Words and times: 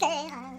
rien, 0.00 0.57